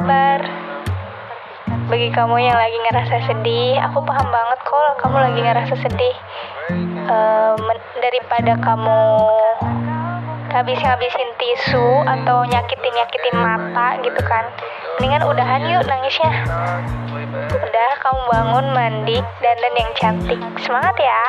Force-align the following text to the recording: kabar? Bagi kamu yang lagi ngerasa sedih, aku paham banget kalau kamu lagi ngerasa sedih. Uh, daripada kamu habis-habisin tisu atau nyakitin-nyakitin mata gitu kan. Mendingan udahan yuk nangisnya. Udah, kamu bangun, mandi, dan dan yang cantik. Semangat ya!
kabar? 0.00 0.40
Bagi 1.92 2.08
kamu 2.08 2.40
yang 2.40 2.56
lagi 2.56 2.78
ngerasa 2.88 3.16
sedih, 3.28 3.76
aku 3.84 4.00
paham 4.00 4.32
banget 4.32 4.58
kalau 4.64 4.92
kamu 4.96 5.16
lagi 5.28 5.40
ngerasa 5.44 5.74
sedih. 5.76 6.16
Uh, 7.04 7.52
daripada 8.00 8.56
kamu 8.64 9.00
habis-habisin 10.56 11.30
tisu 11.36 11.88
atau 12.08 12.48
nyakitin-nyakitin 12.48 13.36
mata 13.44 14.00
gitu 14.00 14.20
kan. 14.24 14.48
Mendingan 14.96 15.28
udahan 15.28 15.68
yuk 15.68 15.84
nangisnya. 15.84 16.32
Udah, 17.60 17.90
kamu 18.00 18.20
bangun, 18.24 18.66
mandi, 18.72 19.18
dan 19.44 19.56
dan 19.60 19.74
yang 19.76 19.92
cantik. 20.00 20.40
Semangat 20.64 20.96
ya! 20.96 21.24